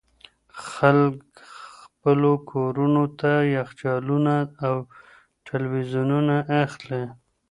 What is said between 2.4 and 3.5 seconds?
کورونو ته